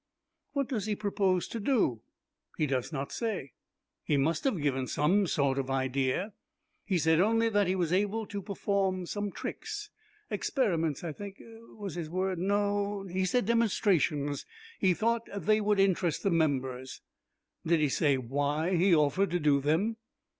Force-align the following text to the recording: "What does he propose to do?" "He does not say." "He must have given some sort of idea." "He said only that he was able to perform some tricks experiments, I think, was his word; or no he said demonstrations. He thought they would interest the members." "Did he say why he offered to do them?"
"What 0.53 0.67
does 0.67 0.87
he 0.87 0.95
propose 0.95 1.47
to 1.49 1.59
do?" 1.59 2.01
"He 2.57 2.65
does 2.65 2.91
not 2.91 3.11
say." 3.11 3.51
"He 4.03 4.17
must 4.17 4.45
have 4.45 4.59
given 4.59 4.87
some 4.87 5.27
sort 5.27 5.59
of 5.59 5.69
idea." 5.69 6.33
"He 6.83 6.97
said 6.97 7.19
only 7.19 7.49
that 7.49 7.67
he 7.67 7.75
was 7.75 7.93
able 7.93 8.25
to 8.25 8.41
perform 8.41 9.05
some 9.05 9.31
tricks 9.31 9.91
experiments, 10.31 11.03
I 11.03 11.11
think, 11.11 11.37
was 11.77 11.93
his 11.93 12.09
word; 12.09 12.39
or 12.39 12.41
no 12.41 13.03
he 13.03 13.25
said 13.25 13.45
demonstrations. 13.45 14.47
He 14.79 14.95
thought 14.95 15.29
they 15.37 15.61
would 15.61 15.79
interest 15.79 16.23
the 16.23 16.31
members." 16.31 17.01
"Did 17.63 17.79
he 17.79 17.89
say 17.89 18.17
why 18.17 18.75
he 18.77 18.95
offered 18.95 19.29
to 19.29 19.39
do 19.39 19.61
them?" 19.61 19.97